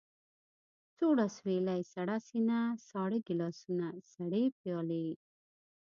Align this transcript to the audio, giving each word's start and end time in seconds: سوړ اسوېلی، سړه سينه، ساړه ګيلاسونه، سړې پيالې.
سوړ 0.95 1.17
اسوېلی، 1.27 1.81
سړه 1.93 2.17
سينه، 2.27 2.59
ساړه 2.87 3.19
ګيلاسونه، 3.27 3.87
سړې 4.13 4.43
پيالې. 4.59 5.07